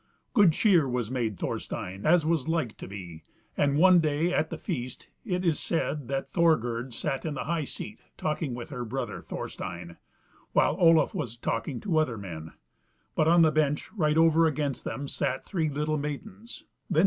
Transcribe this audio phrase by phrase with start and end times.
[0.33, 3.23] Good cheer was made Thorstein, as was like to be;
[3.55, 7.65] and one day at the feast it is said that Thorgerd sat in the high
[7.65, 9.97] seat talking with her brother Thorstein,
[10.53, 12.53] while Olaf was talking to other men;
[13.13, 16.63] but on the bench right over against them sat three little maidens.